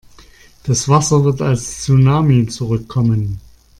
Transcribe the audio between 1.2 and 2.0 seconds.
wird als